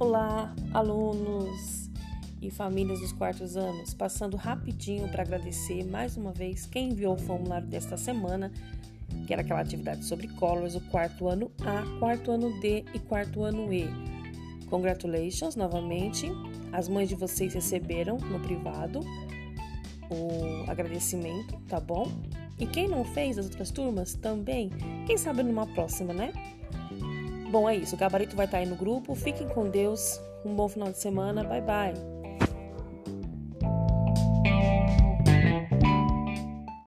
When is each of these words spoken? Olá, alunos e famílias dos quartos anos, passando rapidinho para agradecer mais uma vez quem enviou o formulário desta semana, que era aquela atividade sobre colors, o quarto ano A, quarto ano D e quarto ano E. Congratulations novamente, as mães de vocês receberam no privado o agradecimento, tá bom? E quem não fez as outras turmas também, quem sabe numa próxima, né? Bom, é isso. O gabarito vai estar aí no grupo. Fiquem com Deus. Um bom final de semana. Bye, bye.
Olá, 0.00 0.54
alunos 0.72 1.90
e 2.40 2.52
famílias 2.52 3.00
dos 3.00 3.12
quartos 3.12 3.56
anos, 3.56 3.92
passando 3.92 4.36
rapidinho 4.36 5.08
para 5.08 5.24
agradecer 5.24 5.84
mais 5.84 6.16
uma 6.16 6.30
vez 6.30 6.66
quem 6.66 6.90
enviou 6.90 7.14
o 7.14 7.18
formulário 7.18 7.66
desta 7.66 7.96
semana, 7.96 8.52
que 9.26 9.32
era 9.32 9.42
aquela 9.42 9.60
atividade 9.60 10.04
sobre 10.04 10.28
colors, 10.28 10.76
o 10.76 10.80
quarto 10.82 11.26
ano 11.26 11.50
A, 11.66 11.82
quarto 11.98 12.30
ano 12.30 12.60
D 12.60 12.84
e 12.94 13.00
quarto 13.00 13.42
ano 13.42 13.72
E. 13.72 13.88
Congratulations 14.70 15.56
novamente, 15.56 16.30
as 16.72 16.88
mães 16.88 17.08
de 17.08 17.16
vocês 17.16 17.52
receberam 17.52 18.18
no 18.18 18.38
privado 18.38 19.00
o 20.10 20.70
agradecimento, 20.70 21.60
tá 21.66 21.80
bom? 21.80 22.06
E 22.56 22.66
quem 22.68 22.86
não 22.86 23.04
fez 23.04 23.36
as 23.36 23.46
outras 23.46 23.72
turmas 23.72 24.14
também, 24.14 24.70
quem 25.08 25.16
sabe 25.16 25.42
numa 25.42 25.66
próxima, 25.66 26.14
né? 26.14 26.32
Bom, 27.48 27.68
é 27.68 27.76
isso. 27.76 27.94
O 27.94 27.98
gabarito 27.98 28.36
vai 28.36 28.46
estar 28.46 28.58
aí 28.58 28.66
no 28.66 28.76
grupo. 28.76 29.14
Fiquem 29.14 29.48
com 29.48 29.68
Deus. 29.68 30.20
Um 30.44 30.54
bom 30.54 30.68
final 30.68 30.90
de 30.90 30.98
semana. 30.98 31.42
Bye, 31.42 31.62
bye. 31.62 32.17